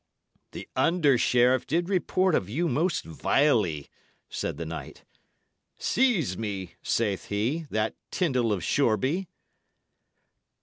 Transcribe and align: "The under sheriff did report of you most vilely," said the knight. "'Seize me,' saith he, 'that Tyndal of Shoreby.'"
"The 0.53 0.67
under 0.75 1.15
sheriff 1.19 1.67
did 1.67 1.87
report 1.87 2.33
of 2.33 2.49
you 2.49 2.67
most 2.67 3.03
vilely," 3.05 3.87
said 4.31 4.57
the 4.57 4.65
knight. 4.65 5.03
"'Seize 5.77 6.39
me,' 6.39 6.73
saith 6.81 7.25
he, 7.25 7.67
'that 7.69 7.95
Tyndal 8.09 8.51
of 8.51 8.63
Shoreby.'" 8.63 9.27